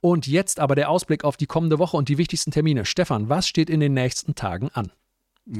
[0.00, 2.84] Und jetzt aber der Ausblick auf die kommende Woche und die wichtigsten Termine.
[2.84, 4.92] Stefan, was steht in den nächsten Tagen an?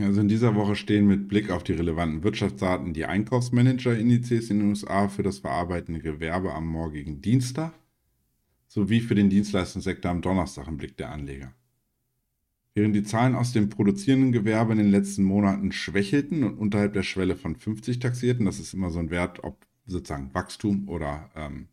[0.01, 4.69] Also in dieser Woche stehen mit Blick auf die relevanten Wirtschaftsdaten die Einkaufsmanager-Indizes in den
[4.71, 7.75] USA für das verarbeitende Gewerbe am morgigen Dienstag
[8.67, 11.53] sowie für den Dienstleistungssektor am Donnerstag im Blick der Anleger.
[12.75, 17.05] Während die Zahlen aus dem produzierenden Gewerbe in den letzten Monaten schwächelten und unterhalb der
[17.05, 21.69] Schwelle von 50 taxierten, das ist immer so ein Wert, ob sozusagen Wachstum oder ähm,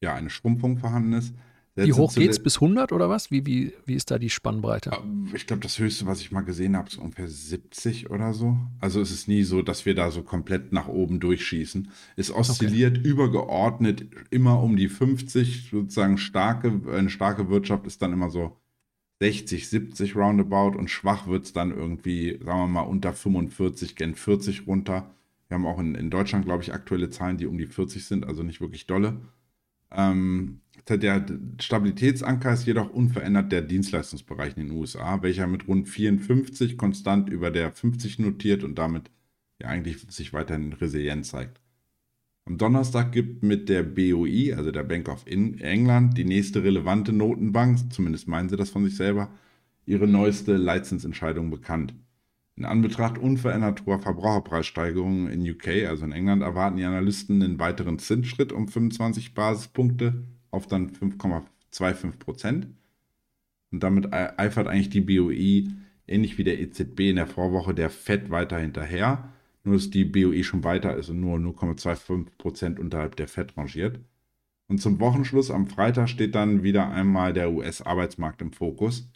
[0.00, 1.34] ja, eine Schrumpfung vorhanden ist.
[1.74, 3.30] Wie hoch geht es bis 100 oder was?
[3.30, 4.96] Wie, wie, wie ist da die Spannbreite?
[5.34, 8.56] Ich glaube, das höchste, was ich mal gesehen habe, ist ungefähr 70 oder so.
[8.80, 11.90] Also es ist nie so, dass wir da so komplett nach oben durchschießen.
[12.16, 13.08] Es oszilliert okay.
[13.08, 15.68] übergeordnet immer um die 50.
[15.70, 18.56] Sozusagen starke, eine starke Wirtschaft ist dann immer so
[19.20, 24.14] 60, 70 roundabout und schwach wird es dann irgendwie, sagen wir mal, unter 45, gen
[24.14, 25.14] 40 runter.
[25.48, 28.26] Wir haben auch in, in Deutschland, glaube ich, aktuelle Zahlen, die um die 40 sind,
[28.26, 29.20] also nicht wirklich dolle.
[29.90, 31.24] Ähm, der
[31.60, 37.50] Stabilitätsanker ist jedoch unverändert der Dienstleistungsbereich in den USA, welcher mit rund 54 konstant über
[37.50, 39.10] der 50 notiert und damit
[39.60, 41.60] ja eigentlich sich weiterhin resilient zeigt.
[42.46, 47.92] Am Donnerstag gibt mit der BOI, also der Bank of England, die nächste relevante Notenbank,
[47.92, 49.30] zumindest meinen sie das von sich selber,
[49.84, 51.92] ihre neueste Leitzinsentscheidung bekannt.
[52.54, 57.98] In Anbetracht unverändert hoher Verbraucherpreissteigerungen in UK, also in England, erwarten die Analysten einen weiteren
[57.98, 62.68] Zinsschritt um 25 Basispunkte auf dann 5,25 Prozent.
[63.72, 65.68] Und damit eifert eigentlich die BOE
[66.06, 69.32] ähnlich wie der EZB in der Vorwoche der FED weiter hinterher.
[69.66, 73.98] Nur dass die BOE schon weiter ist und nur 0,25 Prozent unterhalb der FED rangiert.
[74.68, 79.10] Und zum Wochenschluss am Freitag steht dann wieder einmal der US-Arbeitsmarkt im Fokus.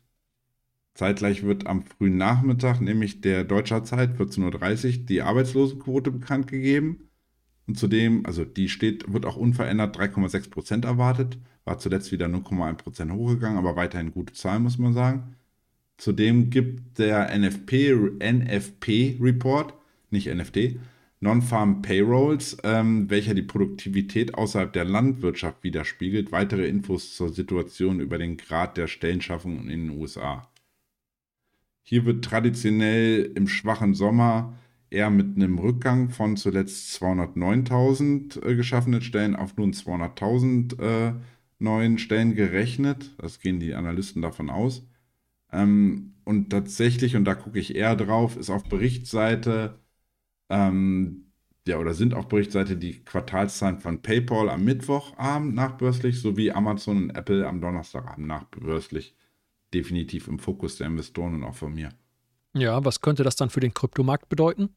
[0.95, 7.09] Zeitgleich wird am frühen Nachmittag, nämlich der deutscher Zeit, 14.30 Uhr, die Arbeitslosenquote bekannt gegeben.
[7.69, 12.75] Und zudem, also die steht, wird auch unverändert 3,6 Prozent erwartet, war zuletzt wieder 0,1
[12.75, 15.37] Prozent hochgegangen, aber weiterhin gute Zahlen, muss man sagen.
[15.97, 19.75] Zudem gibt der NFP, NFP Report,
[20.13, 20.79] nicht NFT,
[21.21, 28.17] Non-Farm Payrolls, ähm, welcher die Produktivität außerhalb der Landwirtschaft widerspiegelt, weitere Infos zur Situation über
[28.17, 30.49] den Grad der Stellenschaffung in den USA.
[31.83, 34.55] Hier wird traditionell im schwachen Sommer
[34.91, 41.15] eher mit einem Rückgang von zuletzt 209.000 äh, geschaffenen Stellen auf nun 200.000 äh,
[41.59, 43.15] neuen Stellen gerechnet.
[43.19, 44.87] Das gehen die Analysten davon aus.
[45.53, 49.79] Ähm, und tatsächlich, und da gucke ich eher drauf, ist auf Berichtsseite,
[50.51, 51.31] ähm,
[51.67, 57.11] ja, oder sind auf Berichtsseite die Quartalszahlen von PayPal am Mittwochabend nachbörslich sowie Amazon und
[57.11, 59.15] Apple am Donnerstagabend nachbörslich
[59.73, 61.91] definitiv im Fokus der Investoren und auch von mir.
[62.55, 64.71] Ja, was könnte das dann für den Kryptomarkt bedeuten?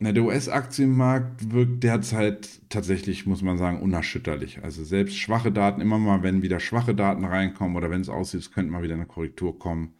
[0.00, 4.62] Na, der US-Aktienmarkt wirkt derzeit tatsächlich, muss man sagen, unerschütterlich.
[4.62, 8.40] Also selbst schwache Daten, immer mal, wenn wieder schwache Daten reinkommen oder wenn es aussieht,
[8.40, 9.94] es könnte mal wieder eine Korrektur kommen,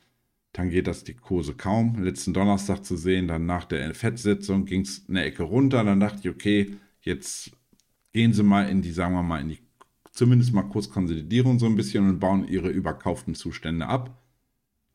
[0.53, 2.03] dann geht das die Kurse kaum.
[2.03, 5.85] Letzten Donnerstag zu sehen, dann nach der FED-Sitzung ging es eine Ecke runter.
[5.85, 7.53] Dann dachte ich, okay, jetzt
[8.13, 9.59] gehen sie mal in die, sagen wir mal, in die
[10.11, 14.21] zumindest mal kurz Konsolidierung so ein bisschen und bauen ihre überkauften Zustände ab.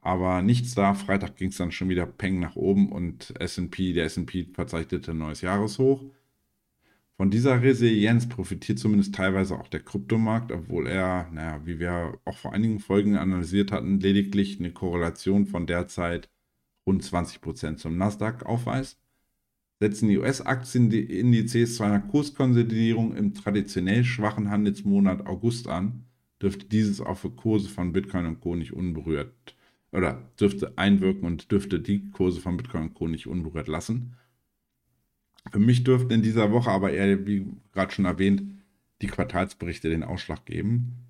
[0.02, 0.94] Aber nichts da.
[0.94, 5.20] Freitag ging es dann schon wieder Peng nach oben und S&P, der S&P verzeichnete ein
[5.20, 6.04] neues Jahreshoch.
[7.18, 12.38] Von dieser Resilienz profitiert zumindest teilweise auch der Kryptomarkt, obwohl er, naja, wie wir auch
[12.38, 16.30] vor einigen Folgen analysiert hatten, lediglich eine Korrelation von derzeit
[16.86, 19.00] rund 20% zum Nasdaq aufweist
[19.84, 26.06] setzen die US-Aktienindizes zu einer Kurskonsolidierung im traditionell schwachen Handelsmonat August an,
[26.42, 28.56] dürfte dieses auch für Kurse von Bitcoin und Co.
[28.56, 29.34] nicht unberührt
[29.92, 33.10] oder dürfte einwirken und dürfte die Kurse von Bitcoin und Co.
[33.10, 34.16] nicht unberührt lassen.
[35.52, 38.44] Für mich dürften in dieser Woche aber eher, wie gerade schon erwähnt,
[39.02, 41.10] die Quartalsberichte den Ausschlag geben.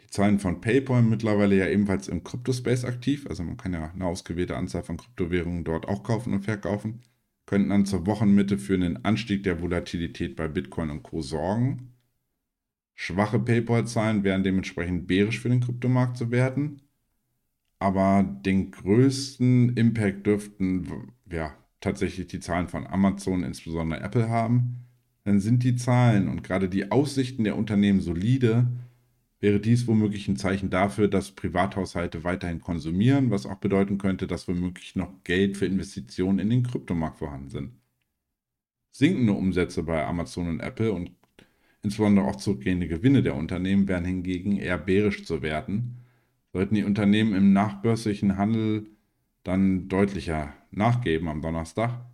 [0.00, 4.06] Die Zahlen von PayPal mittlerweile ja ebenfalls im Kryptospace aktiv, also man kann ja eine
[4.06, 7.02] ausgewählte Anzahl von Kryptowährungen dort auch kaufen und verkaufen
[7.48, 11.22] könnten dann zur Wochenmitte für einen Anstieg der Volatilität bei Bitcoin und Co.
[11.22, 11.94] sorgen.
[12.94, 16.82] Schwache PayPal-Zahlen wären dementsprechend bärisch für den Kryptomarkt zu werten.
[17.78, 24.84] Aber den größten Impact dürften ja, tatsächlich die Zahlen von Amazon, insbesondere Apple, haben.
[25.24, 28.66] Dann sind die Zahlen und gerade die Aussichten der Unternehmen solide
[29.40, 34.48] wäre dies womöglich ein Zeichen dafür, dass Privathaushalte weiterhin konsumieren, was auch bedeuten könnte, dass
[34.48, 37.72] womöglich noch Geld für Investitionen in den Kryptomarkt vorhanden sind.
[38.90, 41.12] Sinkende Umsätze bei Amazon und Apple und
[41.82, 45.98] insbesondere auch zurückgehende Gewinne der Unternehmen wären hingegen eher bärisch zu werten.
[46.52, 48.86] Sollten die Unternehmen im nachbörslichen Handel
[49.44, 52.04] dann deutlicher nachgeben am Donnerstag,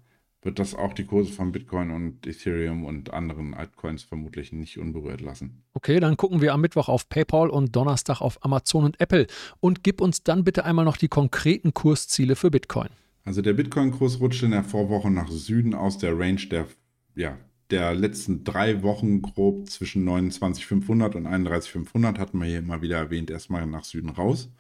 [0.44, 5.20] wird das auch die Kurse von Bitcoin und Ethereum und anderen Altcoins vermutlich nicht unberührt
[5.20, 5.62] lassen.
[5.72, 9.26] Okay, dann gucken wir am Mittwoch auf PayPal und Donnerstag auf Amazon und Apple.
[9.60, 12.88] Und gib uns dann bitte einmal noch die konkreten Kursziele für Bitcoin.
[13.24, 16.66] Also der Bitcoin-Kurs rutschte in der Vorwoche nach Süden aus der Range der,
[17.14, 17.38] ja,
[17.70, 23.30] der letzten drei Wochen grob zwischen 29.500 und 31.500, hatten wir hier immer wieder erwähnt,
[23.30, 24.50] erstmal nach Süden raus.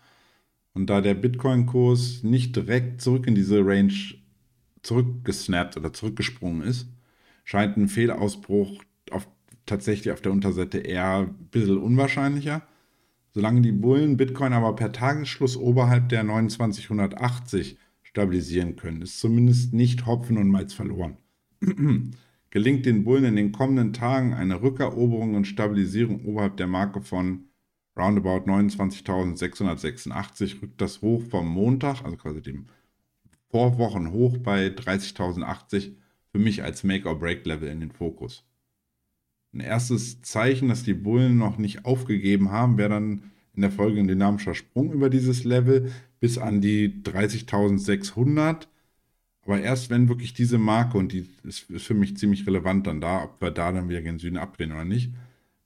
[0.74, 3.94] Und da der Bitcoin-Kurs nicht direkt zurück in diese Range
[4.82, 6.88] zurückgesnappt oder zurückgesprungen ist,
[7.44, 9.28] scheint ein Fehlausbruch auf,
[9.66, 12.62] tatsächlich auf der Unterseite eher ein bisschen unwahrscheinlicher.
[13.32, 20.06] Solange die Bullen Bitcoin aber per Tagesschluss oberhalb der 2980 stabilisieren können, ist zumindest nicht
[20.06, 21.16] Hopfen und Malz verloren.
[22.50, 27.46] Gelingt den Bullen in den kommenden Tagen eine Rückeroberung und Stabilisierung oberhalb der Marke von
[27.96, 32.66] roundabout 29.686, rückt das Hoch vom Montag, also quasi dem
[33.50, 35.92] Vorwochen hoch bei 30.080
[36.32, 38.44] für mich als Make-or-Break-Level in den Fokus.
[39.52, 44.00] Ein erstes Zeichen, dass die Bullen noch nicht aufgegeben haben, wäre dann in der Folge
[44.00, 48.66] ein dynamischer Sprung über dieses Level bis an die 30.600.
[49.42, 53.00] Aber erst wenn wirklich diese Marke, und die ist, ist, für mich ziemlich relevant dann
[53.00, 55.12] da, ob wir da dann wieder gen Süden abdrehen oder nicht,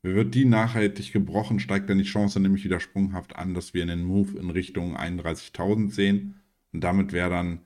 [0.02, 4.04] wird die nachhaltig gebrochen, steigt dann die Chance nämlich wieder sprunghaft an, dass wir einen
[4.04, 6.40] Move in Richtung 31.000 sehen.
[6.72, 7.60] Und damit wäre dann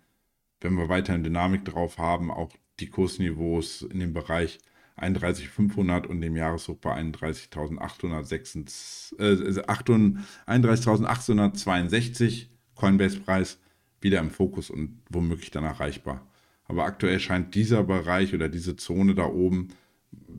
[0.63, 4.59] wenn wir weiterhin Dynamik drauf haben, auch die Kursniveaus in dem Bereich
[4.97, 9.63] 31.500 und dem Jahreshoch bei 31.862 äh,
[10.47, 13.59] 31.862 Coinbase-Preis
[14.01, 16.25] wieder im Fokus und womöglich dann erreichbar.
[16.65, 19.69] Aber aktuell scheint dieser Bereich oder diese Zone da oben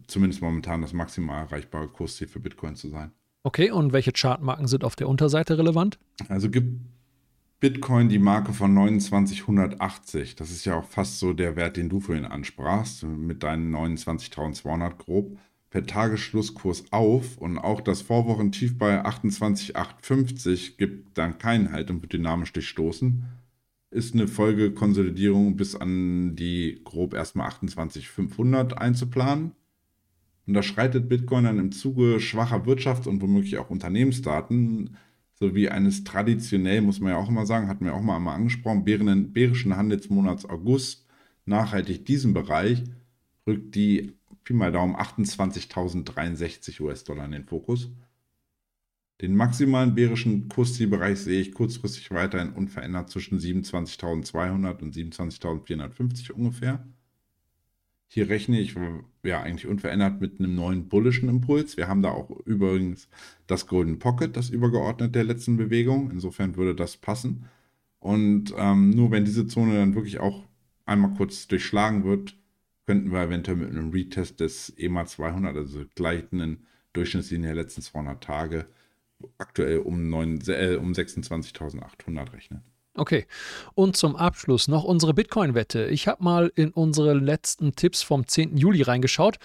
[0.08, 3.12] zumindest momentan das maximal erreichbare Kursziel für Bitcoin zu sein.
[3.44, 6.00] Okay, und welche Chartmarken sind auf der Unterseite relevant?
[6.30, 6.80] Also gibt
[7.60, 10.36] Bitcoin die Marke von 2980.
[10.36, 14.98] Das ist ja auch fast so der Wert, den du vorhin ansprachst, mit deinen 29.200
[14.98, 15.38] grob.
[15.70, 22.14] Per Tagesschlusskurs auf und auch das Vorwochentief bei 28,850 gibt dann keinen Halt und wird
[22.14, 23.24] dynamisch durchstoßen.
[23.90, 29.54] Ist eine Folgekonsolidierung bis an die grob erstmal 28,500 einzuplanen.
[30.46, 34.98] Und da schreitet Bitcoin dann im Zuge schwacher Wirtschafts- und womöglich auch Unternehmensdaten
[35.36, 38.84] sowie eines traditionell, muss man ja auch immer sagen, hatten wir auch mal einmal angesprochen,
[38.84, 41.06] bärischen Handelsmonats August
[41.46, 42.84] nachhaltig diesen Bereich,
[43.48, 47.90] rückt die Pi mal Daumen 28.063 US-Dollar in den Fokus.
[49.22, 56.86] Den maximalen bärischen Kurszielbereich sehe ich kurzfristig weiterhin unverändert zwischen 27.200 und 27.450 ungefähr.
[58.14, 58.76] Hier rechne ich
[59.24, 61.78] ja eigentlich unverändert mit einem neuen bullischen Impuls.
[61.78, 63.10] Wir haben da auch übrigens
[63.48, 66.12] das Golden Pocket, das übergeordnet der letzten Bewegung.
[66.12, 67.46] Insofern würde das passen.
[67.98, 70.44] Und ähm, nur wenn diese Zone dann wirklich auch
[70.86, 72.38] einmal kurz durchschlagen wird,
[72.86, 78.24] könnten wir eventuell mit einem Retest des EMA 200, also gleichenden Durchschnittslinie der letzten 200
[78.24, 78.68] Tage,
[79.40, 82.62] aktuell um, äh, um 26.800 rechnen.
[82.96, 83.26] Okay.
[83.74, 85.86] Und zum Abschluss noch unsere Bitcoin-Wette.
[85.88, 88.56] Ich habe mal in unsere letzten Tipps vom 10.
[88.58, 89.40] Juli reingeschaut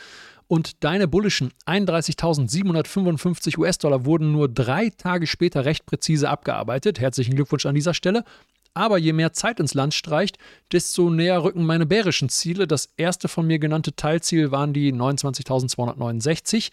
[0.49, 7.01] und deine bullischen 31.755 US-Dollar wurden nur drei Tage später recht präzise abgearbeitet.
[7.01, 8.25] Herzlichen Glückwunsch an dieser Stelle.
[8.79, 10.39] Aber je mehr Zeit ins Land streicht,
[10.71, 12.69] desto näher rücken meine bärischen Ziele.
[12.69, 16.71] Das erste von mir genannte Teilziel waren die 29.269.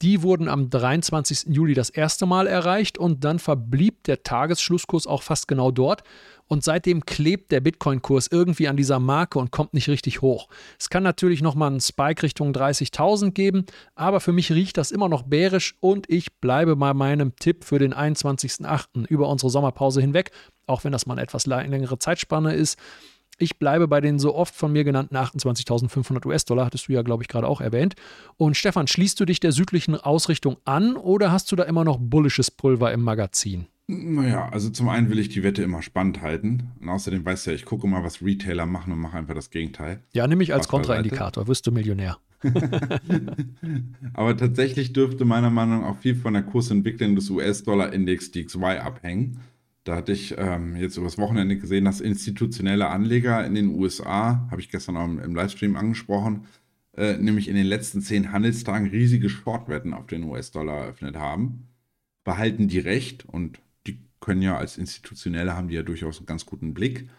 [0.00, 1.54] Die wurden am 23.
[1.54, 6.04] Juli das erste Mal erreicht und dann verblieb der Tagesschlusskurs auch fast genau dort.
[6.52, 10.48] Und seitdem klebt der Bitcoin-Kurs irgendwie an dieser Marke und kommt nicht richtig hoch.
[10.78, 15.08] Es kann natürlich nochmal einen Spike Richtung 30.000 geben, aber für mich riecht das immer
[15.08, 19.06] noch bärisch und ich bleibe bei meinem Tipp für den 21.08.
[19.06, 20.30] über unsere Sommerpause hinweg,
[20.66, 22.78] auch wenn das mal eine etwas längere Zeitspanne ist.
[23.38, 27.22] Ich bleibe bei den so oft von mir genannten 28.500 US-Dollar, hattest du ja, glaube
[27.22, 27.94] ich, gerade auch erwähnt.
[28.36, 31.96] Und Stefan, schließt du dich der südlichen Ausrichtung an oder hast du da immer noch
[31.98, 33.68] bullisches Pulver im Magazin?
[33.92, 36.70] Naja, also zum einen will ich die Wette immer spannend halten.
[36.80, 39.50] Und außerdem weißt du ja, ich gucke mal, was Retailer machen und mache einfach das
[39.50, 40.00] Gegenteil.
[40.12, 42.18] Ja, nimm mich als Kontraindikator, wirst du Millionär.
[44.14, 49.40] Aber tatsächlich dürfte meiner Meinung nach auch viel von der Kursentwicklung des US-Dollar-Index DXY abhängen.
[49.84, 54.60] Da hatte ich ähm, jetzt übers Wochenende gesehen, dass institutionelle Anleger in den USA, habe
[54.60, 56.46] ich gestern auch im, Livestream angesprochen,
[56.96, 61.68] äh, nämlich in den letzten zehn Handelstagen riesige Shortwetten auf den US-Dollar eröffnet haben.
[62.24, 63.60] Behalten die Recht und
[64.22, 67.10] können ja als Institutionelle haben die ja durchaus einen ganz guten Blick.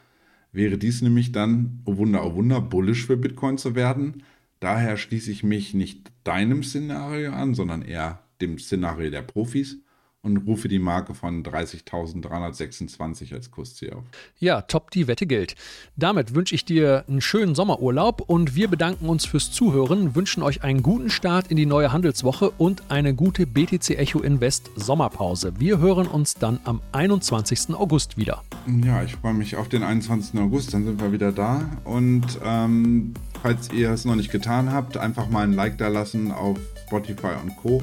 [0.51, 4.23] Wäre dies nämlich dann, oh Wunder, oh Wunder, bullish für Bitcoin zu werden.
[4.59, 9.83] Daher schließe ich mich nicht deinem Szenario an, sondern eher dem Szenario der Profis
[10.23, 14.03] und rufe die Marke von 30.326 als Kursziel auf.
[14.39, 15.55] Ja, top, die Wette gilt.
[15.97, 20.63] Damit wünsche ich dir einen schönen Sommerurlaub und wir bedanken uns fürs Zuhören, wünschen euch
[20.63, 25.59] einen guten Start in die neue Handelswoche und eine gute BTC Echo Invest Sommerpause.
[25.59, 27.75] Wir hören uns dann am 21.
[27.75, 28.43] August wieder.
[28.81, 30.39] Ja, ich freue mich auf den 21.
[30.39, 34.95] August, dann sind wir wieder da und ähm, falls ihr es noch nicht getan habt,
[34.95, 36.57] einfach mal ein Like da lassen auf
[36.87, 37.81] Spotify und Co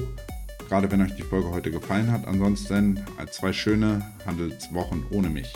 [0.71, 2.25] gerade wenn euch die Folge heute gefallen hat.
[2.25, 5.51] Ansonsten zwei schöne Handelswochen ohne mich.